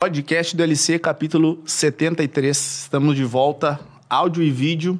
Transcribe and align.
Podcast 0.00 0.54
do 0.54 0.62
LC, 0.62 1.00
capítulo 1.00 1.58
73. 1.66 2.56
Estamos 2.56 3.16
de 3.16 3.24
volta, 3.24 3.80
áudio 4.08 4.44
e 4.44 4.48
vídeo. 4.48 4.96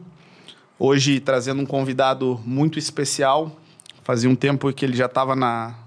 Hoje 0.77 1.21
trazendo 1.21 1.63
um 1.63 1.67
convidado 1.67 2.41
muito 2.45 2.81
especial. 2.81 3.57
Fazia 4.03 4.29
um 4.29 4.35
tempo 4.35 4.73
que 4.73 4.85
ele 4.85 4.97
já 4.97 5.07
estava 5.07 5.37
na, 5.37 5.79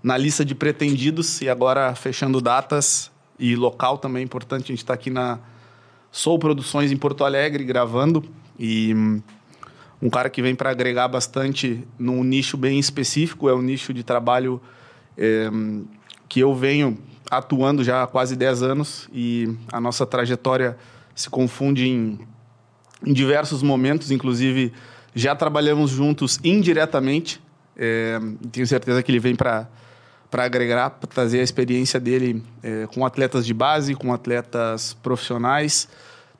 na 0.00 0.16
lista 0.16 0.44
de 0.44 0.54
pretendidos 0.54 1.40
e 1.40 1.48
agora 1.48 1.92
fechando 1.96 2.40
datas 2.40 3.10
e 3.36 3.56
local 3.56 3.98
também 3.98 4.22
importante. 4.22 4.66
A 4.66 4.68
gente 4.68 4.78
está 4.78 4.94
aqui 4.94 5.10
na 5.10 5.40
Sou 6.12 6.38
Produções 6.38 6.92
em 6.92 6.96
Porto 6.96 7.24
Alegre 7.24 7.64
gravando 7.64 8.24
e 8.56 8.94
hum, 8.94 9.20
um 10.00 10.08
cara 10.08 10.30
que 10.30 10.40
vem 10.40 10.54
para 10.54 10.70
agregar 10.70 11.08
bastante 11.08 11.84
num 11.98 12.22
nicho 12.22 12.56
bem 12.56 12.78
específico, 12.78 13.48
é 13.48 13.52
o 13.52 13.60
nicho 13.60 13.92
de 13.92 14.04
trabalho 14.04 14.62
é, 15.18 15.50
que 16.32 16.40
eu 16.40 16.54
venho 16.54 16.96
atuando 17.30 17.84
já 17.84 18.02
há 18.02 18.06
quase 18.06 18.34
10 18.34 18.62
anos 18.62 19.06
e 19.12 19.54
a 19.70 19.78
nossa 19.78 20.06
trajetória 20.06 20.78
se 21.14 21.28
confunde 21.28 21.86
em, 21.86 22.20
em 23.06 23.12
diversos 23.12 23.62
momentos, 23.62 24.10
inclusive 24.10 24.72
já 25.14 25.36
trabalhamos 25.36 25.90
juntos 25.90 26.40
indiretamente. 26.42 27.38
É, 27.76 28.18
tenho 28.50 28.66
certeza 28.66 29.02
que 29.02 29.12
ele 29.12 29.18
vem 29.18 29.36
para 29.36 29.68
para 30.30 30.44
agregar, 30.44 30.88
para 30.88 31.06
trazer 31.06 31.40
a 31.40 31.42
experiência 31.42 32.00
dele 32.00 32.42
é, 32.62 32.86
com 32.86 33.04
atletas 33.04 33.44
de 33.44 33.52
base, 33.52 33.94
com 33.94 34.14
atletas 34.14 34.94
profissionais. 35.02 35.86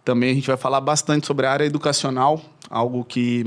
Também 0.02 0.30
a 0.30 0.34
gente 0.34 0.46
vai 0.46 0.56
falar 0.56 0.80
bastante 0.80 1.26
sobre 1.26 1.44
a 1.44 1.52
área 1.52 1.66
educacional, 1.66 2.40
algo 2.70 3.04
que 3.04 3.44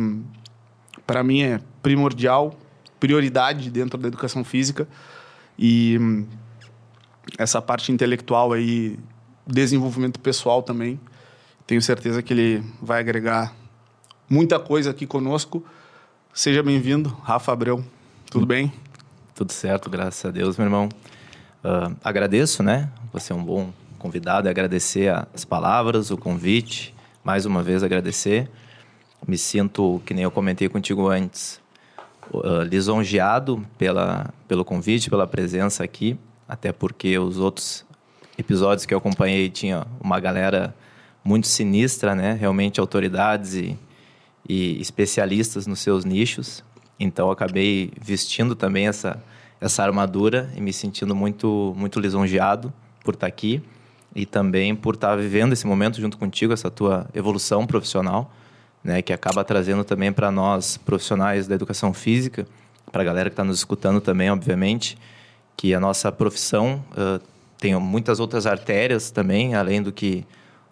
para 1.08 1.24
mim 1.24 1.42
é 1.42 1.60
primordial, 1.82 2.56
prioridade 3.00 3.72
dentro 3.72 3.98
da 3.98 4.08
educação 4.08 4.44
física. 4.44 4.88
E 5.58 5.98
essa 7.38 7.62
parte 7.62 7.92
intelectual 7.92 8.54
aí, 8.54 8.98
desenvolvimento 9.46 10.20
pessoal 10.20 10.62
também. 10.62 11.00
Tenho 11.66 11.82
certeza 11.82 12.22
que 12.22 12.34
ele 12.34 12.64
vai 12.82 13.00
agregar 13.00 13.54
muita 14.30 14.60
coisa 14.60 14.92
aqui 14.92 15.06
conosco. 15.08 15.64
Seja 16.34 16.62
bem-vindo, 16.62 17.10
Rafa 17.24 17.52
Abreu. 17.52 17.84
Tudo 18.30 18.46
bem? 18.46 18.72
Tudo 19.34 19.52
certo, 19.52 19.90
graças 19.90 20.24
a 20.26 20.32
Deus, 20.32 20.58
meu 20.58 20.66
irmão. 20.66 20.90
Uh, 21.64 21.96
agradeço, 22.04 22.62
né? 22.62 22.92
Você 23.12 23.34
é 23.34 23.36
um 23.36 23.44
bom 23.44 23.74
convidado 23.98 24.48
agradecer 24.48 25.12
as 25.34 25.44
palavras, 25.44 26.12
o 26.12 26.18
convite. 26.18 26.94
Mais 27.24 27.46
uma 27.46 27.64
vez 27.64 27.84
agradecer. 27.84 28.50
Me 29.28 29.38
sinto, 29.38 30.00
que 30.06 30.14
nem 30.14 30.24
eu 30.24 30.32
comentei 30.32 30.70
contigo 30.70 31.08
antes, 31.08 31.60
uh, 32.32 32.64
lisonjeado 32.64 33.66
pela, 33.78 34.34
pelo 34.48 34.64
convite, 34.66 35.10
pela 35.10 35.28
presença 35.28 35.84
aqui 35.84 36.18
até 36.48 36.72
porque 36.72 37.18
os 37.18 37.38
outros 37.38 37.86
episódios 38.38 38.86
que 38.86 38.94
eu 38.94 38.98
acompanhei 38.98 39.50
tinha 39.50 39.86
uma 40.00 40.20
galera 40.20 40.76
muito 41.24 41.48
sinistra, 41.48 42.14
né? 42.14 42.34
Realmente 42.34 42.80
autoridades 42.80 43.56
e, 43.56 43.78
e 44.48 44.80
especialistas 44.80 45.66
nos 45.66 45.80
seus 45.80 46.06
nichos. 46.06 46.64
Então 47.00 47.32
acabei 47.32 47.92
vestindo 48.00 48.56
também 48.56 48.88
essa 48.88 49.22
essa 49.60 49.82
armadura 49.84 50.52
e 50.56 50.62
me 50.62 50.74
sentindo 50.74 51.16
muito 51.16 51.74
muito 51.78 52.00
lisonjeado 52.00 52.72
por 53.04 53.14
estar 53.14 53.26
aqui 53.26 53.64
e 54.14 54.26
também 54.26 54.76
por 54.76 54.96
estar 54.96 55.16
vivendo 55.16 55.54
esse 55.54 55.66
momento 55.66 56.00
junto 56.00 56.18
contigo, 56.18 56.54
essa 56.54 56.70
tua 56.70 57.08
evolução 57.14 57.66
profissional, 57.66 58.32
né, 58.86 59.02
que 59.02 59.12
acaba 59.12 59.44
trazendo 59.44 59.84
também 59.84 60.14
para 60.14 60.30
nós 60.30 60.78
profissionais 60.78 61.48
da 61.48 61.56
educação 61.56 61.92
física, 61.92 62.46
para 62.92 63.02
a 63.02 63.06
galera 63.06 63.32
que 63.32 63.34
está 63.34 63.44
nos 63.44 63.58
escutando 63.58 64.00
também, 64.00 64.30
obviamente, 64.30 64.96
que 65.58 65.74
a 65.74 65.80
nossa 65.80 66.12
profissão 66.12 66.86
uh, 66.92 67.20
tem 67.58 67.76
muitas 67.80 68.20
outras 68.20 68.46
artérias 68.46 69.10
também, 69.10 69.56
além 69.56 69.82
do 69.82 69.92
que 69.92 70.24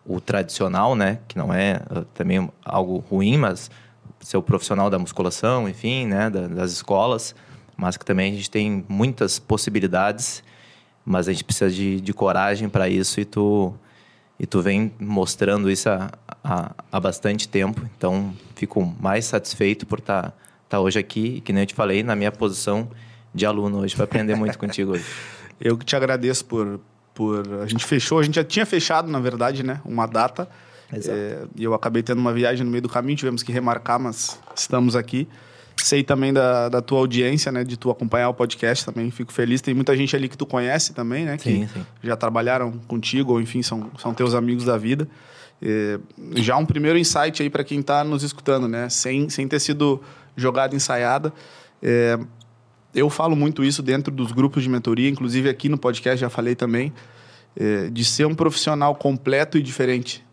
o 0.06 0.22
tradicional, 0.22 0.96
né? 0.96 1.20
Que 1.28 1.40
não 1.40 1.52
é 1.52 1.82
uh, 1.90 2.06
também 2.14 2.48
algo 2.64 3.04
ruim, 3.10 3.36
mas 3.36 3.72
ser 4.20 4.38
o 4.38 4.44
profissional 4.44 4.92
da 4.92 5.00
musculação, 5.00 5.68
enfim, 5.68 6.06
né? 6.06 6.30
Da, 6.30 6.48
das 6.48 6.72
escolas, 6.72 7.34
mas 7.76 7.98
que 7.98 8.06
também 8.06 8.32
a 8.32 8.36
gente 8.36 8.52
tem 8.52 8.86
muitas 8.88 9.40
possibilidades, 9.40 10.44
mas 11.04 11.28
a 11.28 11.32
gente 11.32 11.44
precisa 11.44 11.72
de, 11.72 12.00
de 12.00 12.14
coragem 12.14 12.70
para 12.70 12.88
isso 12.88 13.20
e 13.20 13.26
tu 13.26 13.74
e 14.44 14.46
tu 14.46 14.62
vem 14.62 14.92
mostrando 15.00 15.72
isso 15.72 15.88
há, 15.90 16.12
há, 16.44 16.72
há, 16.92 17.00
bastante 17.00 17.48
tempo, 17.48 17.82
então 17.98 18.34
fico 18.56 18.84
mais 19.00 19.24
satisfeito 19.24 19.86
por 19.86 20.00
estar 20.00 20.22
tá, 20.22 20.34
tá 20.68 20.80
hoje 20.82 21.00
aqui, 21.00 21.36
e 21.38 21.42
que 21.42 21.54
nem 21.54 21.64
eu 21.64 21.66
te 21.66 21.74
falei, 21.74 22.04
na 22.04 22.14
minha 22.14 22.30
posição 22.30 22.92
de 23.34 23.46
aluno 23.46 23.80
hoje, 23.80 23.96
para 23.96 24.04
aprender 24.04 24.36
muito 24.36 24.60
contigo 24.60 24.92
hoje. 24.92 25.06
Eu 25.62 25.78
que 25.78 25.86
te 25.86 25.96
agradeço 25.96 26.44
por, 26.44 26.82
por. 27.14 27.62
A 27.62 27.68
gente 27.68 27.86
fechou, 27.86 28.20
a 28.20 28.24
gente 28.24 28.36
já 28.36 28.44
tinha 28.44 28.66
fechado, 28.66 29.10
na 29.10 29.20
verdade, 29.20 29.64
né? 29.64 29.80
Uma 29.86 30.06
data. 30.06 30.50
É, 30.92 31.46
e 31.56 31.64
eu 31.64 31.74
acabei 31.74 32.04
tendo 32.04 32.20
uma 32.20 32.34
viagem 32.34 32.66
no 32.66 32.72
meio 32.72 32.82
do 32.82 32.90
caminho, 32.90 33.16
tivemos 33.16 33.44
que 33.44 33.52
remarcar, 33.52 33.98
mas 33.98 34.38
estamos 34.54 34.94
aqui. 34.94 35.26
Sei 35.78 36.04
também 36.04 36.32
da, 36.32 36.70
da 36.70 36.82
tua 36.82 37.00
audiência, 37.00 37.52
né? 37.52 37.64
De 37.64 37.76
tu 37.78 37.90
acompanhar 37.90 38.30
o 38.30 38.34
podcast 38.34 38.86
também, 38.86 39.12
fico 39.12 39.34
feliz. 39.34 39.62
Tem 39.62 39.74
muita 39.74 39.96
gente 39.98 40.16
ali 40.16 40.30
que 40.30 40.38
tu 40.38 40.46
conhece 40.46 40.94
também, 40.94 41.26
né? 41.26 41.38
Sim, 41.38 41.66
que 41.66 41.74
sim. 41.74 41.86
já 42.04 42.16
trabalharam 42.16 42.72
contigo, 42.88 43.34
ou 43.34 43.42
enfim, 43.42 43.62
são, 43.62 43.92
são 43.98 44.14
teus 44.14 44.34
amigos 44.34 44.66
da 44.66 44.78
vida. 44.78 45.08
É, 45.62 46.00
já 46.36 46.58
um 46.58 46.66
primeiro 46.66 46.98
insight 46.98 47.42
aí 47.42 47.50
para 47.50 47.64
quem 47.64 47.80
está 47.80 48.04
nos 48.04 48.24
escutando, 48.24 48.68
né? 48.68 48.90
Sem, 48.90 49.30
sem 49.30 49.48
ter 49.48 49.60
sido 49.60 50.02
jogada 50.36 50.76
ensaiada. 50.76 51.34
É, 51.82 52.18
eu 52.94 53.10
falo 53.10 53.36
muito 53.36 53.64
isso 53.64 53.82
dentro 53.82 54.14
dos 54.14 54.32
grupos 54.32 54.62
de 54.64 54.70
mentoria, 54.70 55.10
inclusive 55.10 55.50
aqui 55.50 55.68
no 55.68 55.78
podcast 55.78 56.20
já 56.20 56.30
falei 56.30 56.56
também, 56.56 56.94
é, 57.56 57.90
de 57.90 58.06
ser 58.06 58.26
um 58.26 58.36
profissional 58.36 58.94
completo 58.96 59.58
e 59.58 59.62
diferente. 59.62 60.24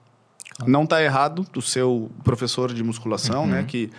Não 0.66 0.84
está 0.84 1.02
errado 1.02 1.46
do 1.52 1.62
seu 1.62 2.10
professor 2.22 2.72
de 2.72 2.82
musculação, 2.82 3.46
né, 3.46 3.56
uhum. 3.56 3.62
né? 3.62 3.66
Que 3.66 3.90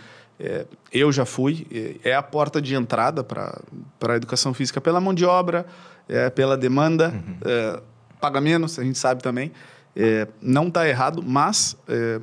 é, 0.44 0.66
eu 0.92 1.12
já 1.12 1.24
fui, 1.24 1.68
é, 1.72 2.10
é 2.10 2.16
a 2.16 2.24
porta 2.24 2.60
de 2.60 2.74
entrada 2.74 3.24
para 3.24 3.62
a 4.02 4.16
educação 4.16 4.54
física 4.56 4.82
pela 4.82 5.00
mão 5.00 5.14
de 5.14 5.24
obra, 5.24 5.68
é, 6.10 6.32
pela 6.32 6.58
demanda, 6.58 7.10
uhum. 7.10 7.38
é, 7.46 7.82
paga 8.20 8.42
menos, 8.42 8.80
a 8.80 8.84
gente 8.84 8.98
sabe 8.98 9.22
também. 9.22 9.52
É, 9.96 10.28
não 10.42 10.68
está 10.68 10.88
errado, 10.88 11.22
mas 11.22 11.78
é, 11.88 12.20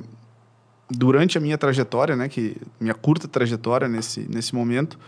durante 0.89 1.37
a 1.37 1.41
minha 1.41 1.57
trajetória, 1.57 2.15
né, 2.15 2.27
que 2.27 2.57
minha 2.79 2.93
curta 2.93 3.25
trajetória 3.25 3.87
nesse, 3.87 4.27
nesse 4.29 4.53
momento, 4.53 4.99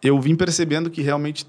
eu 0.00 0.20
vim 0.20 0.36
percebendo 0.36 0.90
que 0.90 1.02
realmente 1.02 1.46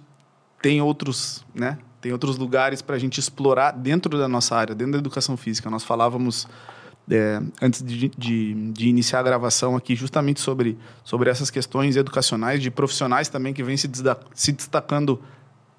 tem 0.61 0.81
outros, 0.81 1.45
né? 1.53 1.77
Tem 2.01 2.11
outros 2.11 2.37
lugares 2.37 2.81
para 2.81 2.95
a 2.95 2.99
gente 2.99 3.19
explorar 3.19 3.71
dentro 3.71 4.17
da 4.17 4.27
nossa 4.27 4.55
área, 4.55 4.73
dentro 4.73 4.93
da 4.93 4.99
educação 4.99 5.35
física. 5.35 5.69
Nós 5.69 5.83
falávamos 5.83 6.47
é, 7.09 7.41
antes 7.61 7.83
de, 7.83 8.09
de, 8.09 8.71
de, 8.71 8.87
iniciar 8.87 9.19
a 9.19 9.23
gravação 9.23 9.75
aqui 9.75 9.95
justamente 9.95 10.39
sobre, 10.39 10.77
sobre 11.03 11.29
essas 11.29 11.51
questões 11.51 11.95
educacionais 11.95 12.61
de 12.61 12.71
profissionais 12.71 13.29
também 13.29 13.53
que 13.53 13.61
vêm 13.61 13.77
se, 13.77 13.89
se 14.33 14.51
destacando 14.51 15.21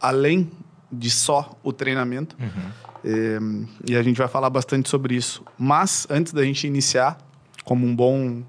além 0.00 0.50
de 0.90 1.10
só 1.10 1.58
o 1.62 1.72
treinamento. 1.72 2.36
Uhum. 2.38 2.70
É, 3.04 3.90
e 3.90 3.96
a 3.96 4.02
gente 4.02 4.16
vai 4.16 4.28
falar 4.28 4.50
bastante 4.50 4.88
sobre 4.88 5.16
isso. 5.16 5.44
Mas 5.58 6.06
antes 6.08 6.32
da 6.32 6.44
gente 6.44 6.66
iniciar, 6.66 7.18
como 7.64 7.84
um 7.86 7.94
bom 7.94 8.42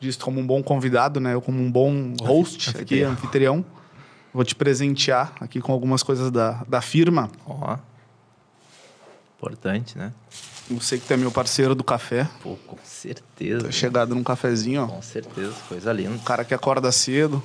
disse 0.00 0.18
como 0.18 0.40
um 0.40 0.46
bom 0.46 0.62
convidado, 0.62 1.20
né? 1.20 1.34
Eu 1.34 1.42
como 1.42 1.60
um 1.62 1.70
bom 1.70 2.14
host 2.22 2.70
aqui, 2.78 3.02
anfitrião. 3.02 3.64
Vou 4.32 4.44
te 4.44 4.54
presentear 4.54 5.32
aqui 5.40 5.60
com 5.60 5.72
algumas 5.72 6.02
coisas 6.02 6.30
da, 6.30 6.64
da 6.66 6.80
firma. 6.80 7.30
Ó. 7.46 7.76
Importante, 9.36 9.98
né? 9.98 10.12
Você 10.70 10.98
que 10.98 11.12
é 11.12 11.16
meu 11.16 11.32
parceiro 11.32 11.74
do 11.74 11.82
café. 11.82 12.28
Pô, 12.42 12.56
com 12.66 12.76
certeza. 12.84 13.64
Tô 13.64 13.72
chegado 13.72 14.14
num 14.14 14.22
cafezinho, 14.22 14.84
ó. 14.84 14.86
Com 14.86 15.02
certeza, 15.02 15.52
coisa 15.68 15.92
linda. 15.92 16.14
O 16.14 16.20
cara 16.20 16.44
que 16.44 16.54
acorda 16.54 16.92
cedo, 16.92 17.42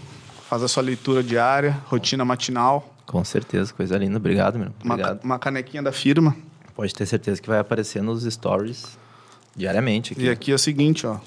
faz 0.47 0.62
a 0.62 0.68
sua 0.68 0.84
leitura 0.84 1.24
diária, 1.24 1.78
rotina 1.88 2.24
matinal. 2.24 2.94
Com 3.06 3.24
certeza, 3.24 3.74
coisa 3.74 3.97
linda. 3.97 4.18
Obrigado, 4.18 4.59
meu. 4.59 4.69
Obrigado. 4.84 5.24
Uma, 5.24 5.34
uma 5.34 5.40
canequinha 5.40 5.81
da 5.81 5.91
firma. 5.91 6.36
Pode 6.75 6.94
ter 6.94 7.06
certeza 7.06 7.41
que 7.41 7.47
vai 7.47 7.59
aparecer 7.59 8.04
nos 8.04 8.24
stories 8.24 8.98
diariamente. 9.56 10.13
Aqui. 10.13 10.24
E 10.24 10.30
aqui 10.30 10.51
é 10.51 10.56
o 10.56 10.60
seguinte, 10.60 11.07
ó. 11.07 11.18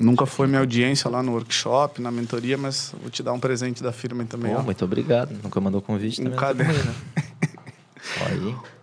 Nunca 0.00 0.26
foi 0.26 0.46
minha 0.46 0.60
audiência 0.60 1.10
lá 1.10 1.22
no 1.22 1.32
workshop, 1.32 2.00
na 2.00 2.10
mentoria, 2.10 2.56
mas 2.56 2.94
vou 3.00 3.10
te 3.10 3.20
dar 3.22 3.32
um 3.32 3.40
presente 3.40 3.82
da 3.82 3.90
firma 3.92 4.24
também. 4.24 4.54
Pô, 4.54 4.62
muito 4.62 4.84
obrigado. 4.84 5.36
Nunca 5.42 5.60
mandou 5.60 5.82
convite 5.82 6.20
um 6.20 6.24
também. 6.24 6.38
Caderno. 6.38 6.72
Também, 6.72 6.86
né? 7.16 7.17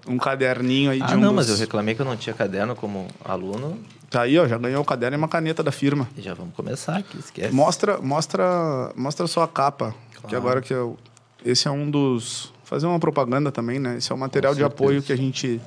Um 0.08 0.18
caderninho 0.18 0.92
aí 0.92 1.02
ah, 1.02 1.06
de 1.06 1.16
um 1.16 1.20
não, 1.20 1.28
dos... 1.28 1.48
mas 1.48 1.50
eu 1.50 1.58
reclamei 1.58 1.96
que 1.96 2.02
eu 2.02 2.06
não 2.06 2.16
tinha 2.16 2.34
caderno 2.34 2.76
como 2.76 3.08
aluno. 3.24 3.80
Tá 4.10 4.22
aí, 4.22 4.38
ó, 4.38 4.48
já 4.48 4.58
ganhou 4.58 4.82
o 4.82 4.86
caderno 4.86 5.18
e 5.18 5.20
uma 5.20 5.28
caneta 5.28 5.64
da 5.64 5.72
firma. 5.72 6.08
E 6.16 6.22
já 6.22 6.34
vamos 6.34 6.54
começar 6.56 6.98
aqui, 6.98 7.18
esquece. 7.18 7.54
Mostra, 7.54 8.00
mostra, 8.00 8.92
mostra 8.96 9.28
só 9.28 9.44
a 9.44 9.48
capa, 9.48 9.96
claro. 10.14 10.28
que 10.28 10.36
agora 10.36 10.62
que 10.62 10.74
eu, 10.74 10.98
esse 11.44 11.68
é 11.68 11.72
um 11.72 11.90
dos 11.90 12.54
fazer 12.64 12.88
uma 12.88 13.00
propaganda 13.00 13.52
também, 13.52 13.80
né? 13.80 13.98
Esse 13.98 14.12
é 14.12 14.16
o 14.16 14.18
material 14.18 14.56
de 14.56 14.64
apoio 14.64 15.02
que 15.02 15.14
a 15.14 15.16
gente 15.16 15.62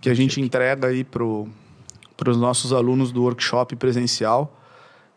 que 0.00 0.10
a 0.10 0.14
gente 0.14 0.40
entrega 0.40 0.88
aí 0.88 1.04
pro 1.04 1.48
para 2.16 2.30
os 2.30 2.36
nossos 2.36 2.72
alunos 2.72 3.10
do 3.10 3.22
workshop 3.22 3.74
presencial. 3.76 4.56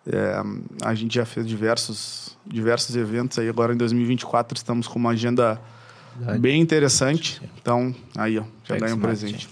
É, 0.08 0.42
a 0.84 0.94
gente 0.94 1.16
já 1.16 1.26
fez 1.26 1.46
diversos, 1.46 2.38
diversos 2.46 2.96
eventos 2.96 3.38
aí. 3.40 3.50
Agora 3.50 3.74
em 3.74 3.78
2024 3.78 4.58
estamos 4.58 4.88
com 4.88 4.98
uma 4.98 5.12
agenda. 5.12 5.60
Bem 6.40 6.62
interessante. 6.62 7.42
Então, 7.62 7.94
aí, 8.16 8.38
ó, 8.40 8.44
já 8.64 8.78
ganhei 8.78 8.94
um 8.94 9.00
presente. 9.00 9.50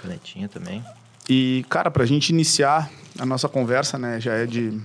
Canetinha 0.00 0.48
também. 0.48 0.84
E, 1.28 1.64
cara, 1.68 1.90
pra 1.90 2.04
gente 2.04 2.30
iniciar 2.30 2.90
a 3.18 3.24
nossa 3.24 3.48
conversa, 3.48 3.98
né, 3.98 4.20
já 4.20 4.34
é 4.34 4.46
de, 4.46 4.78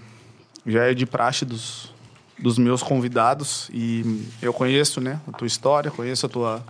já 0.66 0.86
é 0.86 0.94
de 0.94 1.06
praxe 1.06 1.44
dos, 1.44 1.94
dos 2.38 2.58
meus 2.58 2.82
convidados 2.82 3.70
e 3.74 4.26
eu 4.42 4.54
conheço, 4.54 5.02
né, 5.02 5.20
a 5.28 5.32
tua 5.32 5.48
história, 5.48 5.92
conheço 5.92 6.26
a 6.26 6.30
tua, 6.30 6.64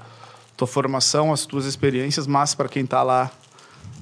tua 0.58 0.68
formação, 0.68 1.32
as 1.32 1.46
tuas 1.46 1.66
experiências, 1.66 2.26
mas 2.26 2.56
para 2.56 2.68
quem 2.68 2.84
está 2.84 3.04
lá 3.04 3.32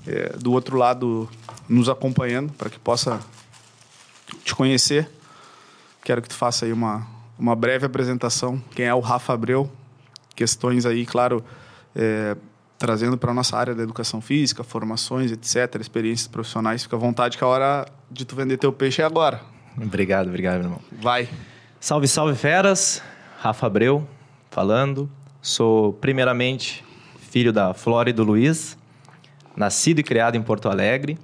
é, 0.05 0.37
do 0.37 0.53
outro 0.53 0.77
lado 0.77 1.29
nos 1.67 1.89
acompanhando, 1.89 2.53
para 2.53 2.69
que 2.69 2.79
possa 2.79 3.19
te 4.45 4.55
conhecer, 4.55 5.09
quero 6.03 6.21
que 6.21 6.29
tu 6.29 6.35
faça 6.35 6.65
aí 6.65 6.71
uma, 6.71 7.05
uma 7.37 7.55
breve 7.55 7.85
apresentação. 7.85 8.61
Quem 8.75 8.85
é 8.85 8.93
o 8.93 8.99
Rafa 8.99 9.33
Abreu? 9.33 9.69
Questões 10.35 10.85
aí, 10.85 11.05
claro, 11.05 11.43
é, 11.95 12.35
trazendo 12.77 13.17
para 13.17 13.31
a 13.31 13.33
nossa 13.33 13.57
área 13.57 13.73
da 13.73 13.83
educação 13.83 14.21
física, 14.21 14.63
formações, 14.63 15.31
etc., 15.31 15.79
experiências 15.79 16.27
profissionais. 16.27 16.83
Fica 16.83 16.95
à 16.95 16.99
vontade 16.99 17.37
que 17.37 17.43
a 17.43 17.47
hora 17.47 17.85
de 18.09 18.25
tu 18.25 18.35
vender 18.35 18.57
teu 18.57 18.71
peixe 18.71 19.01
é 19.01 19.05
agora. 19.05 19.41
Obrigado, 19.79 20.27
obrigado, 20.27 20.55
meu 20.55 20.65
irmão. 20.65 20.81
Vai. 20.91 21.29
Salve, 21.79 22.07
salve, 22.07 22.35
feras. 22.35 23.01
Rafa 23.39 23.67
Abreu 23.67 24.07
falando. 24.49 25.09
Sou, 25.41 25.93
primeiramente, 25.93 26.83
filho 27.29 27.53
da 27.53 27.73
Flora 27.73 28.09
e 28.09 28.13
do 28.13 28.23
Luiz, 28.23 28.77
nascido 29.55 29.99
e 29.99 30.03
criado 30.03 30.35
em 30.35 30.41
Porto 30.41 30.67
Alegre. 30.67 31.17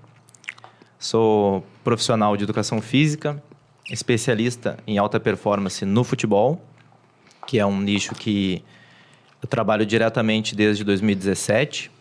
Sou 0.99 1.65
profissional 1.83 2.37
de 2.37 2.43
educação 2.43 2.81
física, 2.81 3.41
especialista 3.89 4.77
em 4.87 4.97
alta 4.97 5.19
performance 5.19 5.85
no 5.85 6.03
futebol, 6.03 6.63
que 7.45 7.59
é 7.59 7.65
um 7.65 7.79
nicho 7.79 8.15
que 8.15 8.63
eu 9.41 9.47
trabalho 9.47 9.85
diretamente 9.85 10.55
desde 10.55 10.83
2017 10.83 11.91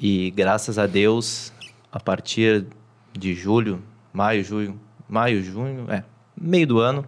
e 0.00 0.30
graças 0.30 0.78
a 0.78 0.86
Deus, 0.86 1.52
a 1.90 1.98
partir 1.98 2.66
de 3.12 3.34
julho, 3.34 3.82
maio, 4.12 4.44
junho, 4.44 4.80
maio, 5.08 5.42
junho, 5.42 5.90
é, 5.90 6.04
meio 6.40 6.66
do 6.66 6.78
ano, 6.78 7.04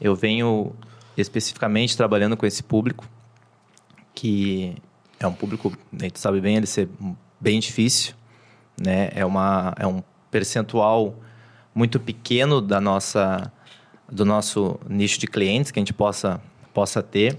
eu 0.00 0.14
venho 0.14 0.72
especificamente 1.16 1.96
trabalhando 1.96 2.36
com 2.36 2.46
esse 2.46 2.62
público, 2.62 3.08
que 4.14 4.76
é 5.18 5.26
um 5.26 5.32
público, 5.32 5.72
gente 5.98 6.20
sabe 6.20 6.40
bem, 6.40 6.56
ele 6.56 6.66
ser 6.66 6.88
bem 7.40 7.58
difícil, 7.58 8.14
né? 8.80 9.10
É 9.14 9.24
uma 9.24 9.74
é 9.78 9.86
um 9.86 10.02
percentual 10.30 11.14
muito 11.76 12.00
pequeno 12.00 12.60
da 12.60 12.80
nossa 12.80 13.52
do 14.10 14.24
nosso 14.24 14.80
nicho 14.88 15.20
de 15.20 15.28
clientes 15.28 15.70
que 15.70 15.78
a 15.78 15.82
gente 15.82 15.92
possa 15.92 16.40
possa 16.74 17.00
ter 17.00 17.38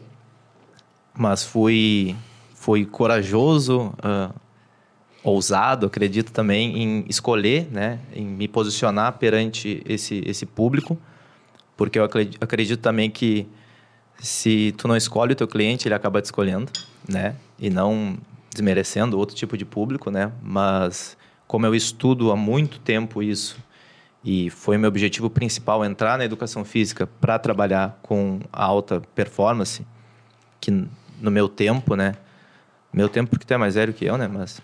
mas 1.18 1.44
fui, 1.44 2.16
fui 2.54 2.86
corajoso, 2.86 3.92
uh, 4.04 4.34
ousado, 5.24 5.88
acredito 5.88 6.32
também, 6.32 6.82
em 6.82 7.06
escolher, 7.10 7.68
né, 7.72 8.00
em 8.14 8.26
me 8.26 8.48
posicionar 8.48 9.14
perante 9.14 9.82
esse, 9.86 10.22
esse 10.26 10.46
público, 10.46 10.98
porque 11.76 11.98
eu 11.98 12.04
acredito, 12.04 12.38
acredito 12.42 12.80
também 12.80 13.10
que 13.10 13.48
se 14.20 14.74
tu 14.78 14.88
não 14.88 14.96
escolhe 14.96 15.34
o 15.34 15.36
teu 15.36 15.48
cliente, 15.48 15.88
ele 15.88 15.96
acaba 15.96 16.22
te 16.22 16.26
escolhendo, 16.26 16.72
né, 17.10 17.36
e 17.58 17.70
não 17.70 18.18
desmerecendo 18.52 19.18
outro 19.18 19.36
tipo 19.36 19.58
de 19.58 19.66
público, 19.66 20.12
né, 20.12 20.32
mas 20.42 21.18
como 21.48 21.66
eu 21.66 21.74
estudo 21.74 22.32
há 22.32 22.36
muito 22.36 22.80
tempo 22.80 23.24
isso 23.24 23.58
e 24.28 24.50
foi 24.50 24.78
meu 24.78 24.90
objetivo 24.90 25.30
principal 25.30 25.86
entrar 25.86 26.18
na 26.18 26.26
educação 26.26 26.66
física 26.66 27.08
para 27.08 27.40
trabalhar 27.40 27.98
com 28.02 28.42
alta 28.52 29.02
performance, 29.16 29.88
que 30.60 30.70
no 30.70 31.32
meu 31.32 31.48
tempo, 31.48 31.96
né? 31.96 32.14
Meu 32.92 33.08
tempo 33.08 33.30
porque 33.30 33.46
tu 33.46 33.54
é 33.54 33.58
mais 33.58 33.76
velho 33.76 33.94
que 33.94 34.04
eu, 34.04 34.18
né? 34.18 34.28
Mas 34.28 34.62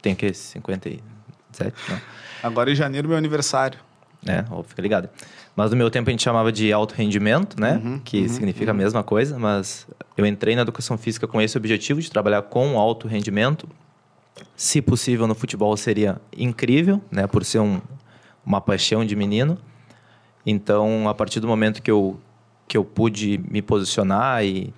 tem 0.00 0.14
que 0.14 0.32
57, 0.32 1.74
não. 1.88 2.00
Agora 2.40 2.70
em 2.70 2.76
janeiro 2.76 3.08
meu 3.08 3.18
aniversário. 3.18 3.80
É, 4.24 4.44
ó, 4.48 4.62
fica 4.62 4.80
ligado. 4.80 5.08
Mas 5.56 5.72
no 5.72 5.76
meu 5.76 5.90
tempo 5.90 6.08
a 6.08 6.12
gente 6.12 6.22
chamava 6.22 6.52
de 6.52 6.72
alto 6.72 6.94
rendimento, 6.94 7.60
né? 7.60 7.82
Uhum, 7.84 7.98
que 7.98 8.20
uhum, 8.20 8.28
significa 8.28 8.70
uhum. 8.70 8.78
a 8.78 8.80
mesma 8.80 9.02
coisa, 9.02 9.36
mas 9.40 9.88
eu 10.16 10.24
entrei 10.24 10.54
na 10.54 10.62
educação 10.62 10.96
física 10.96 11.26
com 11.26 11.40
esse 11.40 11.58
objetivo 11.58 12.00
de 12.00 12.08
trabalhar 12.08 12.42
com 12.42 12.78
alto 12.78 13.08
rendimento. 13.08 13.68
Se 14.54 14.80
possível 14.80 15.26
no 15.26 15.34
futebol 15.34 15.76
seria 15.76 16.20
incrível, 16.36 17.02
né? 17.10 17.26
Por 17.26 17.44
ser 17.44 17.58
um, 17.58 17.80
uma 18.44 18.60
paixão 18.60 19.04
de 19.04 19.16
menino. 19.16 19.58
Então, 20.46 21.08
a 21.08 21.14
partir 21.14 21.40
do 21.40 21.46
momento 21.46 21.82
que 21.82 21.90
eu, 21.90 22.20
que 22.68 22.76
eu 22.76 22.84
pude 22.84 23.40
me 23.48 23.62
posicionar 23.62 24.44
e 24.44 24.72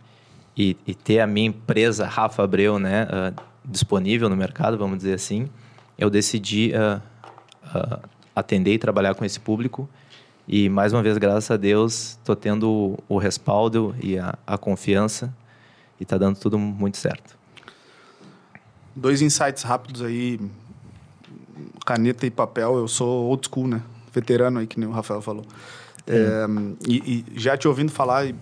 e, 0.56 0.76
e 0.86 0.94
ter 0.94 1.20
a 1.20 1.26
minha 1.26 1.48
empresa, 1.48 2.06
Rafa 2.06 2.42
Abreu, 2.42 2.78
né, 2.78 3.04
uh, 3.04 3.42
disponível 3.64 4.28
no 4.28 4.36
mercado, 4.36 4.78
vamos 4.78 4.96
dizer 4.98 5.14
assim, 5.14 5.48
eu 5.98 6.08
decidi 6.08 6.72
uh, 6.72 7.02
uh, 7.76 8.00
atender 8.34 8.72
e 8.72 8.78
trabalhar 8.78 9.14
com 9.14 9.24
esse 9.24 9.38
público. 9.38 9.88
E 10.48 10.68
mais 10.68 10.92
uma 10.92 11.02
vez, 11.02 11.18
graças 11.18 11.50
a 11.50 11.56
Deus, 11.56 12.12
estou 12.12 12.34
tendo 12.34 12.96
o 13.08 13.18
respaldo 13.18 13.94
e 14.00 14.18
a, 14.18 14.38
a 14.46 14.56
confiança 14.56 15.34
e 16.00 16.04
está 16.04 16.16
dando 16.16 16.38
tudo 16.38 16.58
muito 16.58 16.96
certo. 16.96 17.36
Dois 18.94 19.20
insights 19.20 19.62
rápidos 19.62 20.00
aí, 20.00 20.40
caneta 21.84 22.26
e 22.26 22.30
papel. 22.30 22.76
Eu 22.76 22.88
sou 22.88 23.26
old 23.28 23.46
school, 23.46 23.68
né? 23.68 23.82
Veterano 24.12 24.60
aí, 24.60 24.66
que 24.66 24.78
nem 24.80 24.88
o 24.88 24.92
Rafael 24.92 25.20
falou. 25.20 25.44
É, 26.06 26.46
e, 26.86 27.24
e, 27.34 27.38
já 27.38 27.56
te 27.56 27.66
ouvindo 27.66 27.90
falar, 27.90 28.32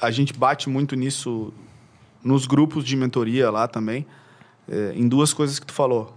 a 0.00 0.10
gente 0.10 0.32
bate 0.32 0.68
muito 0.68 0.96
nisso 0.96 1.52
nos 2.22 2.46
grupos 2.46 2.84
de 2.84 2.96
mentoria 2.96 3.50
lá 3.50 3.68
também, 3.68 4.06
é, 4.68 4.92
em 4.94 5.06
duas 5.06 5.32
coisas 5.32 5.58
que 5.58 5.66
tu 5.66 5.72
falou. 5.72 6.12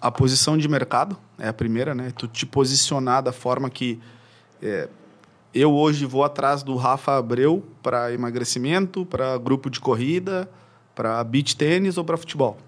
A 0.00 0.10
posição 0.10 0.58
de 0.58 0.68
mercado 0.68 1.16
é 1.38 1.48
a 1.48 1.52
primeira, 1.52 1.94
né? 1.94 2.12
Tu 2.16 2.26
te 2.26 2.44
posicionar 2.44 3.22
da 3.22 3.32
forma 3.32 3.70
que 3.70 4.00
é, 4.60 4.88
eu 5.54 5.72
hoje 5.72 6.04
vou 6.04 6.24
atrás 6.24 6.62
do 6.62 6.76
Rafa 6.76 7.16
Abreu 7.16 7.62
para 7.82 8.12
emagrecimento, 8.12 9.06
para 9.06 9.38
grupo 9.38 9.70
de 9.70 9.80
corrida, 9.80 10.50
para 10.94 11.22
beach 11.22 11.56
tênis 11.56 11.96
ou 11.96 12.04
para 12.04 12.16
futebol. 12.16 12.58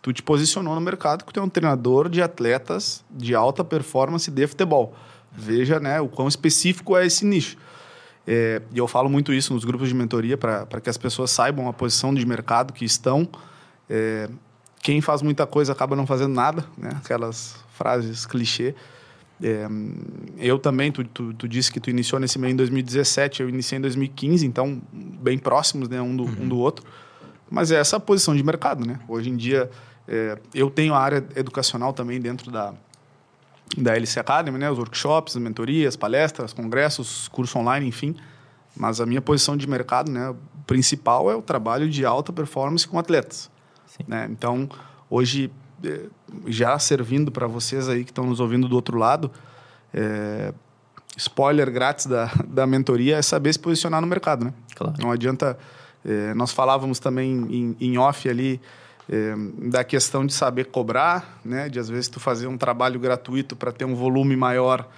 Tu 0.00 0.12
te 0.12 0.22
posicionou 0.22 0.74
no 0.74 0.80
mercado 0.80 1.24
que 1.24 1.32
tu 1.32 1.40
é 1.40 1.42
um 1.42 1.48
treinador 1.48 2.08
de 2.08 2.22
atletas 2.22 3.04
de 3.10 3.34
alta 3.34 3.64
performance 3.64 4.30
de 4.30 4.46
futebol. 4.46 4.94
Veja, 5.32 5.78
né, 5.78 6.00
o 6.00 6.08
quão 6.08 6.28
específico 6.28 6.96
é 6.96 7.06
esse 7.06 7.24
nicho. 7.24 7.56
É, 8.26 8.60
e 8.74 8.78
eu 8.78 8.86
falo 8.86 9.08
muito 9.08 9.32
isso 9.32 9.54
nos 9.54 9.64
grupos 9.64 9.88
de 9.88 9.94
mentoria 9.94 10.36
para 10.36 10.80
que 10.82 10.90
as 10.90 10.98
pessoas 10.98 11.30
saibam 11.30 11.68
a 11.68 11.72
posição 11.72 12.12
de 12.12 12.24
mercado 12.26 12.72
que 12.72 12.84
estão. 12.84 13.28
É, 13.88 14.28
quem 14.82 15.00
faz 15.00 15.22
muita 15.22 15.46
coisa 15.46 15.72
acaba 15.72 15.96
não 15.96 16.06
fazendo 16.06 16.34
nada, 16.34 16.64
né? 16.76 16.90
Aquelas 16.96 17.56
frases 17.70 18.26
clichê. 18.26 18.74
É, 19.42 19.66
eu 20.36 20.58
também, 20.58 20.90
tu, 20.90 21.04
tu, 21.04 21.32
tu, 21.32 21.48
disse 21.48 21.72
que 21.72 21.80
tu 21.80 21.90
iniciou 21.90 22.20
nesse 22.20 22.38
meio 22.38 22.52
em 22.52 22.56
2017, 22.56 23.42
eu 23.42 23.48
iniciei 23.48 23.78
em 23.78 23.82
2015, 23.82 24.44
então 24.44 24.82
bem 24.92 25.38
próximos 25.38 25.88
né, 25.88 26.02
um, 26.02 26.16
do, 26.16 26.24
uhum. 26.24 26.36
um 26.40 26.48
do 26.48 26.58
outro. 26.58 26.84
Mas 27.50 27.70
é 27.70 27.76
essa 27.76 27.98
posição 27.98 28.36
de 28.36 28.42
mercado, 28.42 28.86
né? 28.86 29.00
Hoje 29.08 29.30
em 29.30 29.36
dia, 29.36 29.70
é, 30.06 30.38
eu 30.54 30.70
tenho 30.70 30.94
a 30.94 30.98
área 30.98 31.24
educacional 31.36 31.92
também 31.92 32.20
dentro 32.20 32.50
da, 32.50 32.74
da 33.76 33.94
LC 33.96 34.20
Academy, 34.20 34.58
né? 34.58 34.70
Os 34.70 34.78
workshops, 34.78 35.36
as 35.36 35.42
mentorias, 35.42 35.96
palestras, 35.96 36.52
congressos, 36.52 37.28
curso 37.28 37.58
online, 37.58 37.86
enfim. 37.86 38.16
Mas 38.76 39.00
a 39.00 39.06
minha 39.06 39.20
posição 39.20 39.56
de 39.56 39.66
mercado, 39.68 40.10
né, 40.10 40.34
principal 40.66 41.30
é 41.30 41.34
o 41.34 41.42
trabalho 41.42 41.88
de 41.90 42.04
alta 42.06 42.32
performance 42.32 42.86
com 42.86 42.98
atletas. 42.98 43.50
Né? 44.06 44.28
Então, 44.30 44.68
hoje, 45.10 45.50
eh, 45.82 46.06
já 46.46 46.78
servindo 46.78 47.32
para 47.32 47.48
vocês 47.48 47.88
aí 47.88 48.04
que 48.04 48.12
estão 48.12 48.24
nos 48.24 48.38
ouvindo 48.38 48.68
do 48.68 48.76
outro 48.76 48.96
lado, 48.96 49.32
é, 49.92 50.54
spoiler 51.16 51.72
grátis 51.72 52.06
da, 52.06 52.30
da 52.46 52.66
mentoria 52.66 53.16
é 53.16 53.22
saber 53.22 53.52
se 53.52 53.58
posicionar 53.58 54.00
no 54.00 54.06
mercado, 54.06 54.44
né? 54.44 54.54
Claro. 54.74 54.94
Não 55.00 55.10
adianta... 55.10 55.58
É, 56.04 56.34
nós 56.34 56.52
falávamos 56.52 56.98
também 56.98 57.30
em, 57.30 57.76
em 57.80 57.98
off 57.98 58.28
ali 58.28 58.60
é, 59.10 59.34
da 59.70 59.82
questão 59.82 60.24
de 60.24 60.32
saber 60.32 60.66
cobrar, 60.66 61.40
né? 61.44 61.68
De 61.68 61.78
às 61.78 61.88
vezes 61.88 62.08
tu 62.08 62.20
fazer 62.20 62.46
um 62.46 62.58
trabalho 62.58 63.00
gratuito 63.00 63.56
para 63.56 63.72
ter 63.72 63.84
um 63.84 63.94
volume 63.94 64.36
maior 64.36 64.88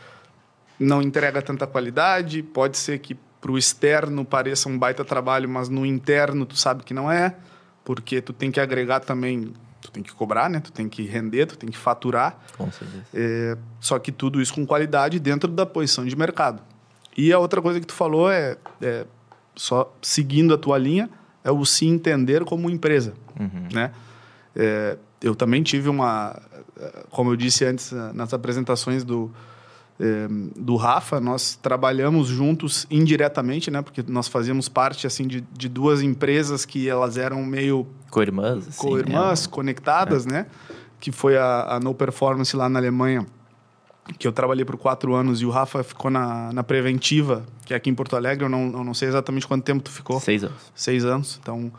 não 0.81 1.03
entrega 1.03 1.43
tanta 1.43 1.67
qualidade, 1.67 2.43
pode 2.43 2.79
ser 2.79 2.99
que 2.99 3.15
para 3.41 3.53
o 3.53 3.59
externo 3.59 4.25
pareça 4.25 4.69
um 4.69 4.79
baita 4.79 5.05
trabalho, 5.05 5.49
mas 5.49 5.69
no 5.69 5.85
interno 5.85 6.47
tu 6.47 6.57
sabe 6.57 6.83
que 6.83 6.95
não 6.95 7.11
é, 7.11 7.37
porque 7.85 8.21
tu 8.21 8.33
tem 8.33 8.51
que 8.51 8.59
agregar 8.59 9.01
também, 9.01 9.53
tu 9.81 9.91
tem 9.91 10.03
que 10.03 10.13
cobrar, 10.13 10.49
né? 10.49 10.61
Tu 10.61 10.73
tem 10.73 10.89
que 10.89 11.03
render, 11.03 11.47
tu 11.47 11.57
tem 11.57 11.71
que 11.71 11.77
faturar. 11.77 12.39
Com 12.57 12.71
certeza. 12.73 13.05
É, 13.13 13.57
só 13.79 13.99
que 13.99 14.11
tudo 14.11 14.41
isso 14.41 14.55
com 14.55 14.67
qualidade 14.67 15.19
dentro 15.19 15.51
da 15.51 15.67
posição 15.67 16.05
de 16.05 16.17
mercado. 16.17 16.63
E 17.17 17.33
a 17.33 17.39
outra 17.39 17.61
coisa 17.61 17.79
que 17.79 17.87
tu 17.87 17.95
falou 17.95 18.31
é, 18.31 18.57
é 18.81 19.07
só 19.55 19.95
seguindo 20.01 20.55
a 20.55 20.59
tua 20.59 20.79
linha, 20.79 21.09
é 21.43 21.51
o 21.51 21.65
se 21.65 21.87
entender 21.87 22.45
como 22.45 22.69
empresa, 22.71 23.15
uhum. 23.39 23.69
né? 23.73 23.93
É, 24.55 24.99
eu 25.23 25.35
também 25.35 25.63
tive 25.63 25.89
uma, 25.89 26.41
como 27.11 27.31
eu 27.31 27.37
disse 27.37 27.65
antes 27.65 27.93
nas 28.15 28.33
apresentações 28.33 29.05
do, 29.05 29.31
é, 29.99 30.27
do 30.57 30.77
Rafa, 30.77 31.21
nós 31.21 31.59
trabalhamos 31.61 32.29
juntos 32.29 32.87
indiretamente, 32.91 33.71
né? 33.71 33.83
Porque 33.83 34.03
nós 34.07 34.29
fazíamos 34.29 34.69
parte 34.69 35.07
assim 35.07 35.27
de, 35.27 35.43
de 35.53 35.69
duas 35.69 36.03
empresas 36.03 36.65
que 36.65 36.89
elas 36.89 37.17
eram 37.17 37.45
meio 37.45 37.87
co-irmãs, 38.11 38.69
assim, 38.69 38.79
co-irmãs, 38.79 39.47
né? 39.47 39.49
conectadas, 39.51 40.27
é. 40.27 40.31
né? 40.31 40.47
Que 40.99 41.13
foi 41.13 41.37
a, 41.37 41.77
a 41.77 41.81
No 41.81 41.95
Performance 41.95 42.55
lá 42.57 42.69
na 42.69 42.79
Alemanha, 42.79 43.27
que 44.19 44.27
eu 44.27 44.33
trabalhei 44.33 44.65
por 44.65 44.77
quatro 44.77 45.15
anos 45.15 45.41
e 45.41 45.47
o 45.47 45.51
Rafa 45.51 45.83
ficou 45.83 46.11
na, 46.11 46.53
na 46.53 46.63
preventiva, 46.63 47.45
que 47.65 47.73
é 47.73 47.77
aqui 47.77 47.91
em 47.91 47.95
Porto 47.95 48.17
Alegre. 48.17 48.45
Eu 48.45 48.49
não, 48.49 48.73
eu 48.73 48.85
não 48.85 48.95
sei 48.95 49.09
exatamente 49.09 49.47
quanto 49.47 49.65
tempo 49.65 49.83
tu 49.83 49.91
ficou. 49.91 50.21
Seis 50.21 50.45
anos. 50.45 50.73
Seis 50.75 51.05
anos. 51.05 51.39
Então, 51.41 51.73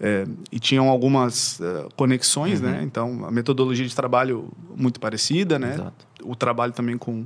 é, 0.00 0.26
e 0.50 0.58
tinham 0.58 0.88
algumas 0.88 1.60
uh, 1.60 1.88
conexões, 1.96 2.60
né? 2.60 2.68
uhum. 2.68 2.76
né? 2.76 2.82
Então, 2.82 3.24
a 3.26 3.30
metodologia 3.30 3.86
de 3.86 3.94
trabalho 3.94 4.50
muito 4.74 4.98
parecida, 4.98 5.58
né? 5.58 5.74
Exato. 5.74 6.06
O 6.22 6.34
trabalho 6.34 6.72
também 6.72 6.96
com 6.98 7.24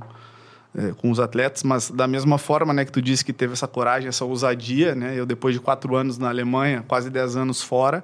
é, 0.77 0.91
com 0.91 1.09
os 1.09 1.21
atletas, 1.21 1.63
mas 1.63 1.89
da 1.89 2.05
mesma 2.05 2.37
forma, 2.37 2.73
né, 2.73 2.83
que 2.83 2.91
tu 2.91 3.01
disse 3.01 3.23
que 3.23 3.31
teve 3.31 3.53
essa 3.53 3.65
coragem, 3.65 4.09
essa 4.09 4.25
ousadia, 4.25 4.93
né? 4.93 5.17
Eu 5.17 5.25
depois 5.25 5.53
de 5.55 5.61
quatro 5.61 5.95
anos 5.95 6.17
na 6.17 6.27
Alemanha, 6.27 6.83
quase 6.85 7.09
dez 7.09 7.37
anos 7.37 7.61
fora, 7.61 8.03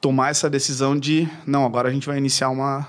tomar 0.00 0.30
essa 0.30 0.50
decisão 0.50 0.98
de 0.98 1.28
não, 1.46 1.64
agora 1.64 1.88
a 1.88 1.92
gente 1.92 2.08
vai 2.08 2.18
iniciar 2.18 2.48
uma 2.48 2.88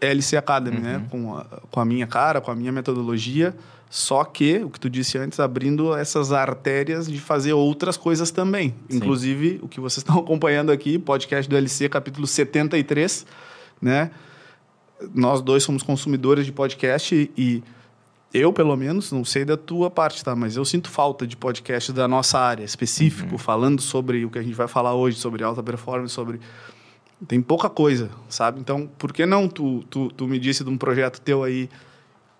LC 0.00 0.36
Academy, 0.36 0.78
né? 0.78 0.96
uhum. 0.96 1.00
né? 1.00 1.06
Com 1.10 1.36
a, 1.36 1.44
com 1.70 1.80
a 1.80 1.84
minha 1.84 2.06
cara, 2.06 2.40
com 2.40 2.50
a 2.50 2.54
minha 2.54 2.72
metodologia. 2.72 3.54
Só 3.90 4.22
que, 4.22 4.58
o 4.58 4.70
que 4.70 4.78
tu 4.78 4.88
disse 4.88 5.18
antes, 5.18 5.40
abrindo 5.40 5.96
essas 5.96 6.32
artérias 6.32 7.08
de 7.08 7.18
fazer 7.18 7.52
outras 7.52 7.96
coisas 7.96 8.30
também. 8.30 8.72
Sim. 8.88 8.98
Inclusive, 8.98 9.58
o 9.62 9.68
que 9.68 9.80
vocês 9.80 9.98
estão 10.06 10.18
acompanhando 10.18 10.70
aqui, 10.70 10.96
podcast 10.96 11.50
do 11.50 11.56
LC, 11.56 11.88
capítulo 11.88 12.26
73, 12.26 13.26
né? 13.82 14.12
Nós 15.12 15.42
dois 15.42 15.64
somos 15.64 15.82
consumidores 15.82 16.46
de 16.46 16.52
podcast 16.52 17.30
e 17.36 17.64
eu, 18.32 18.52
pelo 18.52 18.76
menos, 18.76 19.10
não 19.10 19.24
sei 19.24 19.44
da 19.44 19.56
tua 19.56 19.90
parte, 19.90 20.22
tá? 20.22 20.36
Mas 20.36 20.56
eu 20.56 20.64
sinto 20.64 20.88
falta 20.88 21.26
de 21.26 21.36
podcast 21.36 21.92
da 21.92 22.06
nossa 22.06 22.38
área 22.38 22.62
específico, 22.62 23.32
uhum. 23.32 23.38
falando 23.38 23.82
sobre 23.82 24.24
o 24.24 24.30
que 24.30 24.38
a 24.38 24.42
gente 24.42 24.54
vai 24.54 24.68
falar 24.68 24.94
hoje, 24.94 25.16
sobre 25.16 25.42
alta 25.42 25.64
performance, 25.64 26.14
sobre 26.14 26.38
tem 27.26 27.40
pouca 27.40 27.68
coisa, 27.68 28.10
sabe? 28.28 28.60
Então, 28.60 28.88
por 28.98 29.12
que 29.12 29.26
não 29.26 29.48
tu, 29.48 29.84
tu, 29.90 30.08
tu 30.10 30.26
me 30.26 30.38
disse 30.38 30.64
de 30.64 30.70
um 30.70 30.78
projeto 30.78 31.20
teu 31.20 31.44
aí 31.44 31.68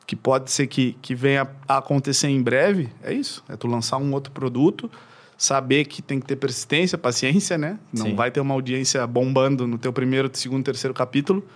que 0.07 0.17
pode 0.17 0.51
ser 0.51 0.67
que, 0.67 0.97
que 1.01 1.15
venha 1.15 1.49
a 1.69 1.79
acontecer 1.79 2.29
em 2.29 2.43
breve? 2.43 2.89
É 3.03 3.13
isso, 3.13 3.45
é 3.49 3.57
tu 3.57 3.69
lançar 3.69 3.99
um 3.99 4.13
outro 4.13 4.33
produto, 4.33 4.91
saber 5.37 5.85
que 5.85 6.03
tem 6.03 6.19
que 6.19 6.27
ter 6.27 6.37
persistência, 6.37 6.99
paciência, 6.99 7.57
né? 7.57 7.79
Não 7.93 8.07
Sim. 8.07 8.15
vai 8.15 8.31
ter 8.31 8.41
uma 8.41 8.55
audiência 8.55 9.07
bombando 9.07 9.67
no 9.67 9.79
teu 9.79 9.93
primeiro, 9.93 10.31
segundo, 10.33 10.65
terceiro 10.65 10.95
capítulo, 10.95 11.47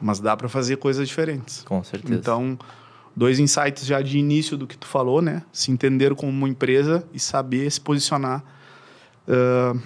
mas 0.00 0.18
dá 0.18 0.36
para 0.36 0.48
fazer 0.48 0.76
coisas 0.76 1.06
diferentes. 1.06 1.62
Com 1.62 1.84
certeza. 1.84 2.14
Então, 2.14 2.58
dois 3.14 3.38
insights 3.38 3.86
já 3.86 4.00
de 4.00 4.18
início 4.18 4.56
do 4.56 4.66
que 4.66 4.76
tu 4.76 4.86
falou, 4.86 5.22
né? 5.22 5.42
Se 5.52 5.70
entender 5.70 6.14
como 6.14 6.32
uma 6.32 6.48
empresa 6.48 7.04
e 7.12 7.20
saber 7.20 7.70
se 7.70 7.80
posicionar 7.80 8.42
uh, 9.28 9.78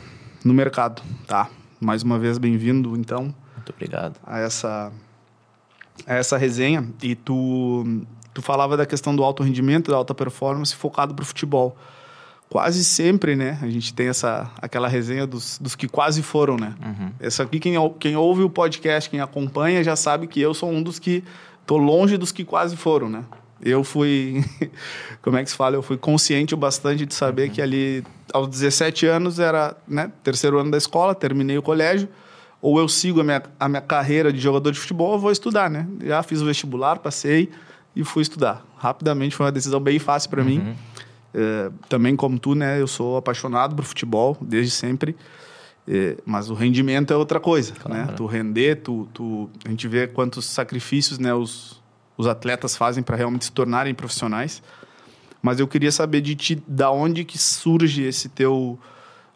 no 0.44 0.54
mercado, 0.54 1.02
tá? 1.26 1.50
Mais 1.80 2.02
uma 2.02 2.18
vez 2.18 2.38
bem-vindo, 2.38 2.96
então. 2.96 3.34
Muito 3.54 3.70
obrigado. 3.70 4.18
A 4.24 4.38
essa, 4.38 4.92
a 6.06 6.14
essa 6.14 6.36
resenha. 6.36 6.88
E 7.02 7.14
tu, 7.14 7.84
tu 8.32 8.42
falava 8.42 8.76
da 8.76 8.86
questão 8.86 9.14
do 9.14 9.22
alto 9.22 9.42
rendimento, 9.42 9.90
da 9.90 9.96
alta 9.96 10.14
performance 10.14 10.74
focado 10.74 11.14
para 11.14 11.22
o 11.22 11.26
futebol. 11.26 11.76
Quase 12.48 12.84
sempre, 12.84 13.34
né? 13.34 13.58
A 13.60 13.68
gente 13.68 13.92
tem 13.92 14.08
essa, 14.08 14.50
aquela 14.62 14.86
resenha 14.86 15.26
dos, 15.26 15.58
dos 15.58 15.74
que 15.74 15.88
quase 15.88 16.22
foram, 16.22 16.56
né? 16.56 16.74
Uhum. 16.84 17.10
Essa 17.18 17.42
aqui, 17.42 17.58
quem, 17.58 17.74
quem 17.98 18.16
ouve 18.16 18.42
o 18.42 18.50
podcast, 18.50 19.10
quem 19.10 19.20
acompanha, 19.20 19.82
já 19.82 19.96
sabe 19.96 20.26
que 20.26 20.40
eu 20.40 20.54
sou 20.54 20.70
um 20.70 20.82
dos 20.82 20.98
que 20.98 21.24
tô 21.66 21.76
longe 21.76 22.16
dos 22.16 22.30
que 22.30 22.44
quase 22.44 22.76
foram, 22.76 23.08
né? 23.08 23.24
Eu 23.60 23.82
fui, 23.82 24.44
como 25.22 25.36
é 25.36 25.44
que 25.44 25.50
se 25.50 25.56
fala? 25.56 25.76
Eu 25.76 25.82
fui 25.82 25.96
consciente 25.96 26.54
o 26.54 26.56
bastante 26.56 27.06
de 27.06 27.14
saber 27.14 27.48
uhum. 27.48 27.54
que 27.54 27.62
ali, 27.62 28.04
aos 28.32 28.48
17 28.48 29.06
anos, 29.06 29.38
era 29.38 29.76
né, 29.88 30.10
terceiro 30.22 30.58
ano 30.58 30.70
da 30.70 30.78
escola, 30.78 31.14
terminei 31.14 31.56
o 31.56 31.62
colégio, 31.62 32.08
ou 32.60 32.78
eu 32.78 32.88
sigo 32.88 33.20
a 33.20 33.24
minha, 33.24 33.42
a 33.58 33.68
minha 33.68 33.80
carreira 33.80 34.32
de 34.32 34.38
jogador 34.38 34.70
de 34.72 34.78
futebol, 34.78 35.12
ou 35.12 35.18
vou 35.18 35.30
estudar, 35.30 35.70
né? 35.70 35.86
Já 36.02 36.22
fiz 36.22 36.40
o 36.40 36.44
vestibular, 36.44 36.98
passei 36.98 37.50
e 37.94 38.04
fui 38.04 38.22
estudar. 38.22 38.64
Rapidamente, 38.76 39.34
foi 39.34 39.46
uma 39.46 39.52
decisão 39.52 39.80
bem 39.80 39.98
fácil 39.98 40.28
para 40.30 40.42
uhum. 40.42 40.46
mim. 40.46 40.76
É, 41.32 41.70
também 41.88 42.16
como 42.16 42.38
tu, 42.38 42.54
né? 42.54 42.80
Eu 42.80 42.86
sou 42.86 43.16
apaixonado 43.16 43.74
por 43.74 43.84
futebol, 43.84 44.36
desde 44.40 44.70
sempre. 44.70 45.16
É, 45.88 46.16
mas 46.24 46.50
o 46.50 46.54
rendimento 46.54 47.12
é 47.12 47.16
outra 47.16 47.38
coisa, 47.38 47.72
claro. 47.74 48.06
né? 48.06 48.14
Tu 48.16 48.26
render, 48.26 48.76
tu, 48.76 49.08
tu, 49.14 49.48
a 49.64 49.68
gente 49.68 49.86
vê 49.86 50.06
quantos 50.06 50.44
sacrifícios, 50.46 51.18
né? 51.18 51.32
Os, 51.32 51.80
os 52.16 52.26
atletas 52.26 52.76
fazem 52.76 53.02
para 53.02 53.16
realmente 53.16 53.46
se 53.46 53.52
tornarem 53.52 53.94
profissionais. 53.94 54.62
Mas 55.42 55.60
eu 55.60 55.68
queria 55.68 55.92
saber 55.92 56.20
de 56.20 56.34
ti, 56.34 56.62
da 56.66 56.90
onde 56.90 57.24
que 57.24 57.38
surge 57.38 58.02
esse 58.02 58.28
teu 58.28 58.78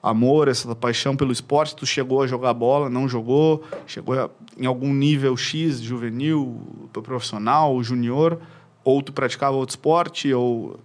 amor, 0.03 0.49
essa 0.49 0.75
paixão 0.75 1.15
pelo 1.15 1.31
esporte? 1.31 1.77
Tu 1.77 1.87
chegou 1.87 2.23
a 2.23 2.27
jogar 2.27 2.55
bola, 2.55 2.89
não 2.89 3.09
jogou? 3.09 3.63
Chegou 3.87 4.19
a, 4.19 4.31
em 4.59 4.67
algum 4.67 4.93
nível 4.93 5.37
X, 5.37 5.81
juvenil, 5.81 6.89
profissional, 6.93 7.83
junior? 7.83 8.41
Ou 8.83 9.03
tu 9.03 9.13
praticava 9.13 9.57
outro 9.57 9.73
esporte? 9.73 10.33
Ou 10.33 10.81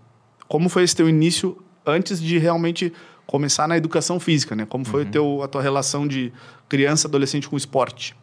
como 0.47 0.69
foi 0.69 0.83
esse 0.83 0.95
teu 0.95 1.07
início 1.07 1.57
antes 1.85 2.21
de 2.21 2.37
realmente 2.37 2.91
começar 3.25 3.67
na 3.67 3.77
educação 3.77 4.19
física, 4.19 4.55
né? 4.55 4.65
Como 4.65 4.85
foi 4.85 5.05
uhum. 5.05 5.11
teu, 5.11 5.43
a 5.43 5.47
tua 5.47 5.61
relação 5.61 6.07
de 6.07 6.31
criança, 6.67 7.07
adolescente 7.07 7.49
com 7.49 7.55
o 7.55 7.57
esporte? 7.57 8.15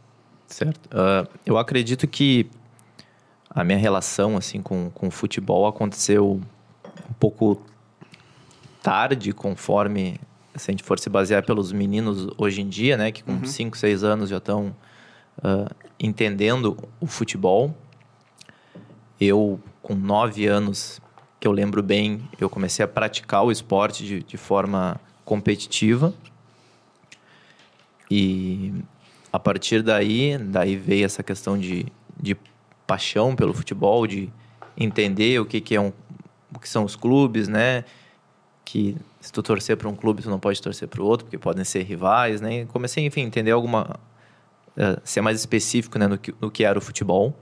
Certo. 0.47 0.87
Uh, 0.87 1.26
eu 1.47 1.57
acredito 1.57 2.07
que 2.07 2.47
a 3.55 3.63
minha 3.63 3.79
relação 3.79 4.37
assim 4.37 4.63
com, 4.63 4.91
com 4.91 5.09
o 5.09 5.11
futebol 5.11 5.67
aconteceu 5.67 6.41
um 7.09 7.13
pouco 7.19 7.63
tarde, 8.83 9.33
conforme 9.33 10.19
se 10.57 10.71
a 10.71 10.73
gente 10.73 10.83
for 10.83 10.99
se 10.99 11.09
basear 11.09 11.45
pelos 11.45 11.73
meninos 11.73 12.29
hoje 12.37 12.61
em 12.61 12.69
dia, 12.69 12.97
né, 12.97 13.11
que 13.11 13.23
com 13.23 13.45
5, 13.45 13.75
uhum. 13.75 13.81
6 13.81 14.05
anos 14.05 14.31
já 14.31 14.39
estão 14.39 14.75
uh, 15.39 15.75
entendendo 15.99 16.77
o 17.01 17.07
futebol. 17.07 17.75
Eu, 19.21 19.61
com 19.81 19.95
9 19.95 20.47
anos, 20.47 21.01
que 21.41 21.47
eu 21.47 21.53
lembro 21.53 21.83
bem, 21.83 22.29
eu 22.41 22.51
comecei 22.51 22.85
a 22.85 22.89
praticar 22.89 23.45
o 23.45 23.51
esporte 23.51 24.05
de, 24.05 24.23
de 24.23 24.37
forma 24.37 25.01
competitiva. 25.25 26.13
E 28.11 28.75
a 29.33 29.39
partir 29.39 29.83
daí, 29.83 30.37
daí 30.37 30.77
veio 30.77 31.07
essa 31.07 31.23
questão 31.23 31.57
de, 31.59 31.87
de 32.21 32.37
paixão 32.87 33.35
pelo 33.35 33.53
futebol, 33.53 34.07
de 34.07 34.31
entender 34.77 35.41
o 35.41 35.47
que, 35.47 35.61
que 35.61 35.75
é 35.75 35.81
um, 35.81 35.93
o 36.55 36.59
que 36.59 36.69
são 36.69 36.85
os 36.85 36.97
clubes, 36.97 37.49
né? 37.49 37.85
Que 38.65 38.97
se 39.21 39.33
tu 39.33 39.43
torcer 39.43 39.77
para 39.77 39.89
um 39.89 39.95
clube, 39.95 40.23
tu 40.23 40.31
não 40.31 40.39
pode 40.39 40.61
torcer 40.61 40.89
para 40.89 41.01
o 41.03 41.05
outro, 41.05 41.27
porque 41.27 41.39
podem 41.39 41.65
ser 41.65 41.83
rivais, 41.83 42.41
né? 42.41 42.65
Comecei, 42.67 43.05
enfim, 43.05 43.23
a 43.23 43.25
entender 43.25 43.51
alguma 43.51 43.99
uh, 44.77 45.01
ser 45.05 45.21
mais 45.21 45.39
específico, 45.39 45.99
né, 45.99 46.07
no 46.07 46.19
que, 46.19 46.35
no 46.41 46.51
que 46.51 46.65
era 46.65 46.79
o 46.79 46.83
futebol. 46.83 47.37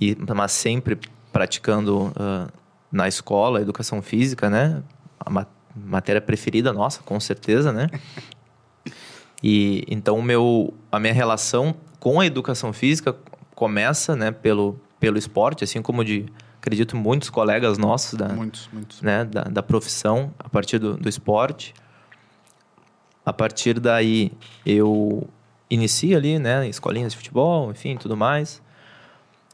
E 0.00 0.16
mas 0.34 0.52
sempre 0.52 0.98
praticando 1.32 2.06
uh, 2.06 2.52
na 2.90 3.08
escola, 3.08 3.60
educação 3.60 4.00
física, 4.00 4.48
né? 4.48 4.82
A 5.18 5.30
ma 5.30 5.46
matéria 5.76 6.20
preferida 6.20 6.72
nossa, 6.72 7.02
com 7.02 7.18
certeza, 7.20 7.72
né? 7.72 7.88
E 9.40 9.84
então 9.86 10.20
meu 10.20 10.74
a 10.90 10.98
minha 10.98 11.12
relação 11.12 11.72
com 12.00 12.18
a 12.18 12.26
educação 12.26 12.72
física 12.72 13.16
começa, 13.58 14.14
né, 14.14 14.30
pelo, 14.30 14.78
pelo 15.00 15.18
esporte, 15.18 15.64
assim 15.64 15.82
como 15.82 16.04
de, 16.04 16.26
acredito, 16.58 16.96
muitos 16.96 17.28
colegas 17.28 17.76
nossos 17.76 18.16
da, 18.16 18.28
muitos, 18.28 18.68
muitos. 18.72 19.02
Né, 19.02 19.24
da, 19.24 19.42
da 19.42 19.60
profissão, 19.64 20.32
a 20.38 20.48
partir 20.48 20.78
do, 20.78 20.96
do 20.96 21.08
esporte. 21.08 21.74
A 23.26 23.32
partir 23.32 23.80
daí, 23.80 24.30
eu 24.64 25.28
iniciei 25.68 26.14
ali, 26.14 26.38
né, 26.38 26.68
escolinhas 26.68 27.10
de 27.10 27.16
futebol, 27.16 27.72
enfim, 27.72 27.96
tudo 27.96 28.16
mais. 28.16 28.62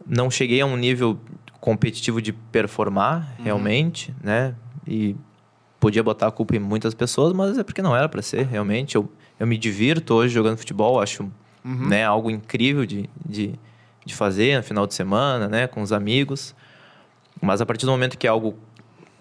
Não 0.06 0.30
cheguei 0.30 0.60
a 0.60 0.66
um 0.66 0.76
nível 0.76 1.18
competitivo 1.58 2.20
de 2.20 2.30
performar, 2.30 3.34
uhum. 3.38 3.44
realmente, 3.46 4.14
né, 4.22 4.54
e 4.86 5.16
podia 5.80 6.02
botar 6.02 6.26
a 6.26 6.30
culpa 6.30 6.54
em 6.54 6.58
muitas 6.58 6.92
pessoas, 6.92 7.32
mas 7.32 7.56
é 7.56 7.64
porque 7.64 7.80
não 7.80 7.96
era 7.96 8.06
para 8.06 8.20
ser, 8.20 8.44
realmente. 8.44 8.96
Eu, 8.96 9.10
eu 9.40 9.46
me 9.46 9.56
divirto 9.56 10.12
hoje 10.12 10.34
jogando 10.34 10.58
futebol, 10.58 11.00
acho 11.00 11.22
uhum. 11.64 11.88
né, 11.88 12.04
algo 12.04 12.30
incrível 12.30 12.84
de, 12.84 13.08
de, 13.24 13.58
de 14.04 14.14
fazer 14.14 14.56
no 14.56 14.62
final 14.62 14.86
de 14.86 14.94
semana, 14.94 15.48
né, 15.48 15.66
com 15.66 15.82
os 15.82 15.92
amigos. 15.92 16.54
Mas 17.40 17.60
a 17.60 17.66
partir 17.66 17.86
do 17.86 17.92
momento 17.92 18.16
que 18.16 18.26
é 18.26 18.30
algo 18.30 18.56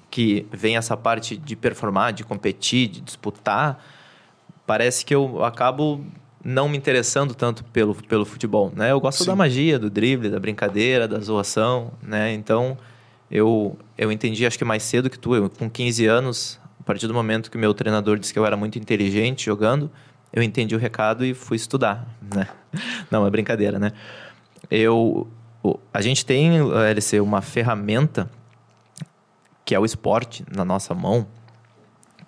que 0.09 0.45
vem 0.51 0.77
essa 0.77 0.95
parte 0.95 1.35
de 1.35 1.55
performar, 1.55 2.13
de 2.13 2.23
competir, 2.23 2.87
de 2.87 3.01
disputar, 3.01 3.83
parece 4.65 5.03
que 5.05 5.13
eu 5.13 5.43
acabo 5.43 6.05
não 6.43 6.67
me 6.67 6.77
interessando 6.77 7.33
tanto 7.33 7.63
pelo, 7.65 7.95
pelo 7.95 8.25
futebol, 8.25 8.71
né? 8.75 8.91
Eu 8.91 8.99
gosto 8.99 9.23
Sim. 9.23 9.29
da 9.29 9.35
magia, 9.35 9.79
do 9.79 9.89
drible, 9.89 10.29
da 10.29 10.39
brincadeira, 10.39 11.07
da 11.07 11.19
zoação, 11.19 11.93
né? 12.01 12.33
Então, 12.33 12.77
eu, 13.31 13.77
eu 13.97 14.11
entendi, 14.11 14.45
acho 14.45 14.57
que 14.57 14.65
mais 14.65 14.83
cedo 14.83 15.09
que 15.09 15.17
tu, 15.17 15.35
eu, 15.35 15.49
com 15.49 15.69
15 15.69 16.05
anos, 16.05 16.59
a 16.79 16.83
partir 16.83 17.07
do 17.07 17.13
momento 17.13 17.49
que 17.49 17.57
meu 17.57 17.73
treinador 17.73 18.19
disse 18.19 18.33
que 18.33 18.37
eu 18.37 18.45
era 18.45 18.57
muito 18.57 18.77
inteligente 18.77 19.45
jogando, 19.45 19.89
eu 20.33 20.43
entendi 20.43 20.75
o 20.75 20.77
recado 20.77 21.25
e 21.25 21.33
fui 21.33 21.55
estudar, 21.55 22.05
né? 22.35 22.47
Não, 23.09 23.25
é 23.25 23.29
brincadeira, 23.29 23.79
né? 23.79 23.93
Eu 24.75 25.27
a 25.93 26.01
gente 26.01 26.25
tem, 26.25 26.57
LC, 26.89 27.21
uma 27.21 27.41
ferramenta 27.41 28.29
que 29.63 29.73
é 29.73 29.79
o 29.79 29.85
esporte 29.85 30.43
na 30.53 30.65
nossa 30.65 30.93
mão, 30.93 31.25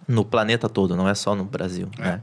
no 0.07 0.23
planeta 0.23 0.69
todo, 0.69 0.95
não 0.95 1.09
é 1.09 1.13
só 1.13 1.35
no 1.35 1.43
Brasil, 1.43 1.89
é. 1.99 2.01
né? 2.01 2.21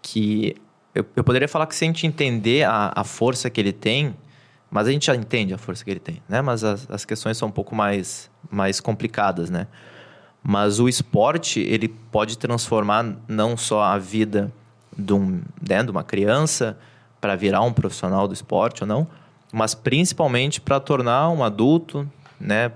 Que 0.00 0.56
eu, 0.94 1.04
eu, 1.16 1.22
poderia 1.22 1.48
falar 1.48 1.66
que 1.66 1.74
se 1.74 1.84
a 1.84 1.86
gente 1.86 2.06
entender 2.06 2.64
a, 2.64 2.92
a, 2.94 3.04
força 3.04 3.50
que 3.50 3.60
ele 3.60 3.72
tem, 3.72 4.16
mas 4.70 4.86
a 4.86 4.90
gente 4.90 5.06
já 5.06 5.14
entende 5.14 5.52
a 5.52 5.58
força 5.58 5.84
que 5.84 5.90
ele 5.90 6.00
tem, 6.00 6.22
né? 6.28 6.40
Mas 6.40 6.64
as, 6.64 6.90
as 6.90 7.04
questões 7.04 7.36
são 7.36 7.48
um 7.48 7.52
pouco 7.52 7.74
mais, 7.74 8.30
mais 8.50 8.80
complicadas, 8.80 9.50
né? 9.50 9.66
Mas 10.42 10.80
o 10.80 10.88
esporte, 10.88 11.60
ele 11.60 11.88
pode 11.88 12.38
transformar 12.38 13.04
não 13.28 13.56
só 13.56 13.82
a 13.82 13.98
vida 13.98 14.50
de, 14.96 15.12
um, 15.12 15.42
né, 15.68 15.82
de 15.82 15.90
uma 15.90 16.02
criança 16.02 16.78
para 17.20 17.36
virar 17.36 17.60
um 17.62 17.72
profissional 17.72 18.26
do 18.26 18.34
esporte 18.34 18.82
ou 18.82 18.86
não, 18.86 19.06
mas 19.52 19.74
principalmente 19.74 20.60
para 20.60 20.80
tornar 20.80 21.28
um 21.28 21.44
adulto 21.44 22.10
né, 22.40 22.72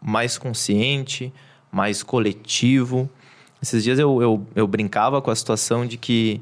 mais 0.00 0.38
consciente, 0.38 1.32
mais 1.70 2.02
coletivo. 2.02 3.10
Esses 3.60 3.82
dias 3.82 3.98
eu, 3.98 4.22
eu, 4.22 4.46
eu 4.54 4.66
brincava 4.66 5.20
com 5.20 5.30
a 5.30 5.34
situação 5.34 5.84
de 5.84 5.96
que, 5.96 6.40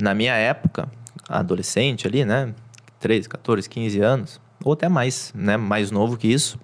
na 0.00 0.14
minha 0.14 0.34
época, 0.34 0.88
adolescente 1.28 2.06
ali, 2.06 2.24
né, 2.24 2.54
13, 3.00 3.28
14, 3.28 3.68
15 3.68 4.00
anos, 4.00 4.40
ou 4.64 4.72
até 4.72 4.88
mais, 4.88 5.32
né, 5.34 5.56
mais 5.56 5.90
novo 5.90 6.16
que 6.16 6.28
isso, 6.28 6.58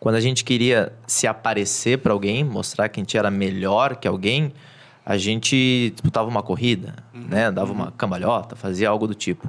quando 0.00 0.16
a 0.16 0.20
gente 0.20 0.42
queria 0.42 0.92
se 1.06 1.26
aparecer 1.26 1.98
para 1.98 2.12
alguém, 2.12 2.42
mostrar 2.42 2.88
que 2.88 2.98
a 2.98 3.02
gente 3.02 3.16
era 3.16 3.30
melhor 3.30 3.96
que 3.96 4.08
alguém, 4.08 4.52
a 5.06 5.16
gente 5.16 5.90
disputava 5.94 6.28
uma 6.28 6.42
corrida, 6.42 6.96
uhum, 7.14 7.26
né? 7.28 7.50
Dava 7.50 7.70
uhum. 7.70 7.78
uma 7.78 7.92
cambalhota, 7.92 8.56
fazia 8.56 8.88
algo 8.88 9.06
do 9.06 9.14
tipo. 9.14 9.48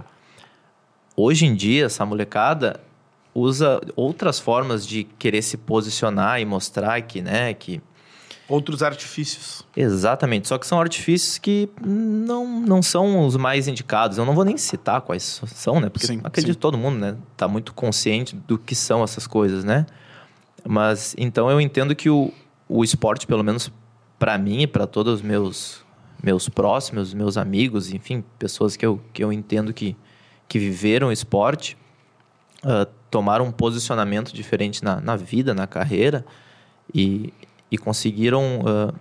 Hoje 1.16 1.46
em 1.46 1.56
dia, 1.56 1.86
essa 1.86 2.06
molecada 2.06 2.80
usa 3.34 3.82
outras 3.96 4.40
formas 4.40 4.86
de 4.86 5.04
querer 5.04 5.42
se 5.42 5.58
posicionar 5.58 6.40
e 6.40 6.46
mostrar 6.46 7.02
que, 7.02 7.22
né, 7.22 7.54
que 7.54 7.82
outros 8.48 8.84
artifícios. 8.84 9.66
Exatamente, 9.76 10.48
só 10.48 10.58
que 10.58 10.68
são 10.68 10.80
artifícios 10.80 11.38
que 11.38 11.70
não, 11.84 12.62
não 12.62 12.82
são 12.82 13.26
os 13.26 13.36
mais 13.36 13.68
indicados. 13.68 14.18
Eu 14.18 14.26
não 14.26 14.36
vou 14.36 14.46
nem 14.46 14.58
citar 14.58 15.02
quais 15.02 15.42
são, 15.48 15.80
né? 15.80 15.90
Porque 15.90 16.08
sim, 16.08 16.20
acredito 16.24 16.54
sim. 16.54 16.56
que 16.56 16.62
todo 16.62 16.78
mundo, 16.78 16.98
né, 16.98 17.16
tá 17.36 17.48
muito 17.48 17.74
consciente 17.74 18.36
do 18.36 18.58
que 18.58 18.76
são 18.76 19.04
essas 19.04 19.26
coisas, 19.26 19.64
né? 19.64 19.86
Mas 20.68 21.16
então 21.18 21.50
eu 21.50 21.60
entendo 21.60 21.96
que 21.96 22.10
o, 22.10 22.32
o 22.70 22.84
esporte, 22.84 23.28
pelo 23.28 23.44
menos 23.44 23.72
para 24.20 24.38
mim 24.38 24.62
e 24.62 24.68
para 24.68 24.88
todos 24.88 25.16
os 25.16 25.22
meus 25.22 25.84
meus 26.24 26.48
próximos, 26.48 27.14
meus 27.14 27.36
amigos, 27.36 27.92
enfim, 27.92 28.24
pessoas 28.40 28.78
que 28.78 28.86
eu, 28.86 29.02
que 29.12 29.22
eu 29.22 29.34
entendo 29.34 29.74
que, 29.74 29.94
que 30.54 30.60
viveram 30.60 31.12
esporte, 31.12 31.76
uh, 32.64 32.86
tomaram 33.10 33.46
um 33.46 33.52
posicionamento 33.52 34.32
diferente 34.32 34.84
na, 34.84 35.02
na 35.02 35.16
vida, 35.16 35.52
na 35.52 35.66
carreira 35.66 36.24
e, 36.94 37.34
e 37.72 37.78
conseguiram 37.80 38.60
uh, 38.60 38.94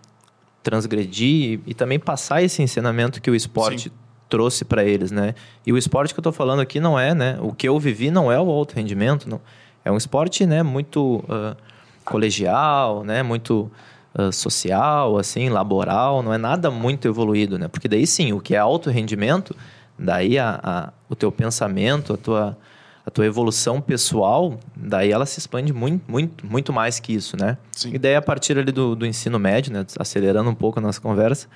transgredir 0.62 1.60
e, 1.66 1.72
e, 1.72 1.74
também 1.74 1.98
passar 1.98 2.42
esse 2.42 2.62
ensinamento 2.62 3.20
que 3.20 3.30
o 3.30 3.34
esporte 3.34 3.90
Sim. 3.90 3.94
trouxe 4.30 4.64
para 4.64 4.82
eles, 4.82 5.10
né? 5.10 5.34
E 5.66 5.74
o 5.74 5.76
esporte 5.76 6.14
que 6.14 6.20
eu 6.20 6.22
estou 6.22 6.32
falando 6.32 6.60
aqui 6.60 6.80
não 6.80 6.98
é, 6.98 7.14
né? 7.14 7.36
O 7.42 7.52
que 7.52 7.68
eu 7.68 7.78
vivi 7.78 8.10
não 8.10 8.32
é 8.32 8.40
o 8.40 8.50
alto 8.50 8.74
rendimento, 8.74 9.28
não. 9.28 9.38
É 9.84 9.92
um 9.92 9.98
esporte, 9.98 10.46
né? 10.46 10.62
Muito 10.62 11.16
uh, 11.28 11.54
colegial, 12.02 13.04
né? 13.04 13.22
Muito 13.22 13.70
Uh, 14.14 14.30
social, 14.30 15.16
assim, 15.16 15.48
laboral, 15.48 16.22
não 16.22 16.34
é 16.34 16.36
nada 16.36 16.70
muito 16.70 17.08
evoluído, 17.08 17.58
né? 17.58 17.66
Porque 17.66 17.88
daí 17.88 18.06
sim, 18.06 18.34
o 18.34 18.40
que 18.40 18.54
é 18.54 18.58
alto 18.58 18.90
rendimento, 18.90 19.56
daí 20.02 20.38
a, 20.38 20.60
a, 20.62 20.92
o 21.08 21.14
teu 21.14 21.30
pensamento, 21.30 22.12
a 22.12 22.16
tua, 22.16 22.58
a 23.06 23.10
tua 23.10 23.26
evolução 23.26 23.80
pessoal, 23.80 24.58
daí 24.76 25.10
ela 25.10 25.26
se 25.26 25.38
expande 25.38 25.72
muito, 25.72 26.02
muito, 26.10 26.46
muito 26.46 26.72
mais 26.72 26.98
que 26.98 27.12
isso, 27.14 27.36
né? 27.36 27.56
Sim. 27.72 27.94
E 27.94 27.98
daí 27.98 28.14
a 28.14 28.22
partir 28.22 28.58
ali 28.58 28.72
do, 28.72 28.94
do 28.94 29.06
ensino 29.06 29.38
médio, 29.38 29.72
né? 29.72 29.84
Acelerando 29.98 30.50
um 30.50 30.54
pouco 30.54 30.78
a 30.78 30.82
nossa 30.82 31.00
conversa, 31.00 31.48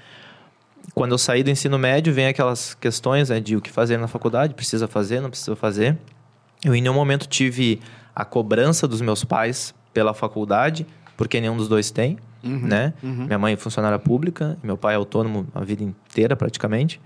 quando 0.95 1.13
eu 1.13 1.19
saí 1.19 1.43
do 1.43 1.51
ensino 1.51 1.79
médio, 1.79 2.13
vem 2.13 2.27
aquelas 2.27 2.75
questões 2.75 3.29
né, 3.29 3.41
de 3.41 3.57
o 3.57 3.61
que 3.61 3.71
fazer 3.71 3.99
na 3.99 4.07
faculdade, 4.07 4.55
precisa 4.55 4.87
fazer, 4.87 5.21
não 5.21 5.29
precisa 5.29 5.57
fazer. 5.57 5.99
Eu 6.65 6.75
em 6.75 6.81
nenhum 6.81 6.95
momento 6.95 7.27
tive 7.27 7.81
a 8.15 8.25
cobrança 8.25 8.87
dos 8.87 9.01
meus 9.01 9.25
pais 9.25 9.75
pela 9.93 10.15
faculdade, 10.15 10.87
porque 11.17 11.41
nenhum 11.41 11.57
dos 11.57 11.69
dois 11.69 11.91
tem 11.91 12.19
uhum, 12.47 12.67
né? 12.67 12.95
Uhum. 13.03 13.27
Minha 13.27 13.39
mãe 13.39 13.53
é 13.55 13.57
funcionária 13.57 13.99
pública, 13.99 14.57
meu 14.63 14.77
pai 14.77 14.95
é 14.95 14.97
autônomo 14.97 15.47
a 15.55 15.61
vida 15.63 15.83
inteira 15.83 16.37
praticamente. 16.37 17.01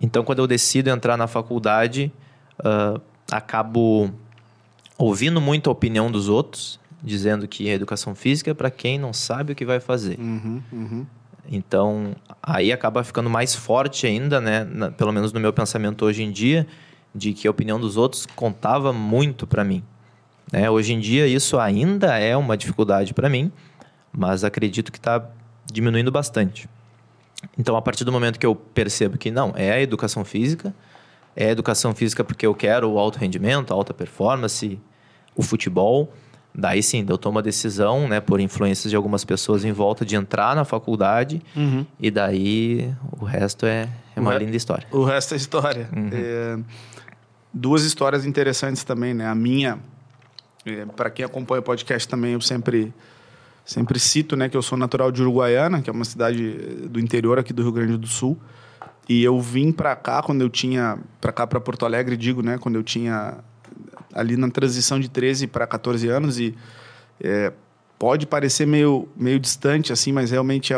Então, 0.00 0.24
quando 0.24 0.40
eu 0.40 0.46
decido 0.46 0.90
entrar 0.90 1.16
na 1.16 1.26
faculdade, 1.26 2.12
uh, 2.60 3.00
acabo 3.30 4.10
ouvindo 4.98 5.40
muito 5.40 5.70
a 5.70 5.72
opinião 5.72 6.10
dos 6.10 6.28
outros, 6.28 6.78
dizendo 7.02 7.48
que 7.48 7.70
a 7.70 7.74
educação 7.74 8.14
física 8.14 8.50
é 8.50 8.54
para 8.54 8.70
quem 8.70 8.98
não 8.98 9.12
sabe 9.12 9.52
o 9.52 9.56
que 9.56 9.64
vai 9.64 9.80
fazer. 9.80 10.18
Uhum, 10.18 10.62
uhum. 10.72 11.06
Então, 11.50 12.14
aí 12.42 12.72
acaba 12.72 13.02
ficando 13.02 13.30
mais 13.30 13.54
forte 13.54 14.06
ainda, 14.06 14.40
né? 14.40 14.64
Na, 14.64 14.90
pelo 14.90 15.12
menos 15.12 15.32
no 15.32 15.40
meu 15.40 15.52
pensamento 15.52 16.04
hoje 16.04 16.22
em 16.22 16.30
dia, 16.30 16.66
de 17.14 17.32
que 17.32 17.48
a 17.48 17.50
opinião 17.50 17.80
dos 17.80 17.96
outros 17.96 18.26
contava 18.26 18.92
muito 18.92 19.46
para 19.46 19.64
mim. 19.64 19.82
Né? 20.52 20.70
Hoje 20.70 20.92
em 20.92 21.00
dia, 21.00 21.26
isso 21.26 21.58
ainda 21.58 22.18
é 22.18 22.36
uma 22.36 22.56
dificuldade 22.56 23.14
para 23.14 23.28
mim, 23.28 23.50
mas 24.12 24.44
acredito 24.44 24.92
que 24.92 24.98
está 24.98 25.24
diminuindo 25.72 26.10
bastante. 26.10 26.68
Então, 27.58 27.76
a 27.76 27.82
partir 27.82 28.04
do 28.04 28.12
momento 28.12 28.38
que 28.38 28.46
eu 28.46 28.54
percebo 28.54 29.16
que 29.16 29.30
não, 29.30 29.52
é 29.56 29.72
a 29.72 29.80
educação 29.80 30.24
física, 30.24 30.74
é 31.34 31.46
a 31.46 31.50
educação 31.50 31.94
física 31.94 32.22
porque 32.22 32.46
eu 32.46 32.54
quero 32.54 32.90
o 32.90 32.98
alto 32.98 33.18
rendimento, 33.18 33.72
a 33.72 33.74
alta 33.74 33.94
performance, 33.94 34.78
o 35.34 35.42
futebol, 35.42 36.12
daí 36.54 36.82
sim, 36.82 37.04
eu 37.08 37.16
tomo 37.16 37.38
a 37.38 37.42
decisão, 37.42 38.08
né, 38.08 38.20
por 38.20 38.40
influências 38.40 38.90
de 38.90 38.96
algumas 38.96 39.24
pessoas 39.24 39.64
em 39.64 39.72
volta, 39.72 40.04
de 40.04 40.16
entrar 40.16 40.54
na 40.54 40.64
faculdade 40.64 41.40
uhum. 41.56 41.86
e 41.98 42.10
daí 42.10 42.92
o 43.18 43.24
resto 43.24 43.66
é, 43.66 43.88
é 44.14 44.20
uma 44.20 44.36
linda 44.36 44.56
história. 44.56 44.86
O 44.90 45.04
resto 45.04 45.34
é 45.34 45.36
história. 45.36 45.88
Uhum. 45.94 46.10
É, 46.12 46.58
duas 47.52 47.84
histórias 47.84 48.26
interessantes 48.26 48.84
também, 48.84 49.14
né? 49.14 49.26
A 49.26 49.34
minha, 49.34 49.78
é, 50.66 50.84
para 50.84 51.10
quem 51.10 51.24
acompanha 51.24 51.60
o 51.60 51.62
podcast 51.62 52.08
também, 52.08 52.32
eu 52.32 52.40
sempre 52.40 52.92
Sempre 53.64 53.98
cito, 53.98 54.36
né, 54.36 54.48
que 54.48 54.56
eu 54.56 54.62
sou 54.62 54.76
natural 54.76 55.12
de 55.12 55.22
Uruguaiana, 55.22 55.80
que 55.80 55.88
é 55.88 55.92
uma 55.92 56.04
cidade 56.04 56.52
do 56.88 56.98
interior 56.98 57.38
aqui 57.38 57.52
do 57.52 57.62
Rio 57.62 57.72
Grande 57.72 57.96
do 57.96 58.06
Sul. 58.06 58.36
E 59.08 59.22
eu 59.22 59.40
vim 59.40 59.72
para 59.72 59.94
cá 59.96 60.22
quando 60.22 60.40
eu 60.40 60.48
tinha 60.48 60.98
para 61.20 61.32
cá 61.32 61.46
para 61.46 61.60
Porto 61.60 61.84
Alegre, 61.84 62.16
digo, 62.16 62.42
né, 62.42 62.58
quando 62.58 62.76
eu 62.76 62.82
tinha 62.82 63.38
ali 64.12 64.36
na 64.36 64.50
transição 64.50 64.98
de 64.98 65.08
13 65.08 65.46
para 65.46 65.66
14 65.66 66.08
anos 66.08 66.38
e 66.38 66.54
é, 67.22 67.52
pode 67.98 68.26
parecer 68.26 68.66
meio 68.66 69.08
meio 69.16 69.38
distante 69.38 69.92
assim, 69.92 70.12
mas 70.12 70.30
realmente 70.30 70.64
é 70.64 70.68